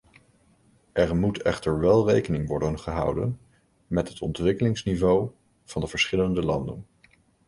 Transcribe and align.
Er 0.91 1.15
moet 1.15 1.41
echter 1.41 1.79
wel 1.79 2.09
rekening 2.09 2.47
worden 2.47 2.79
gehouden 2.79 3.39
met 3.87 4.07
het 4.07 4.21
ontwikkelingsniveau 4.21 5.31
van 5.63 5.81
de 5.81 5.87
verschillende 5.87 6.41
landen. 6.43 6.85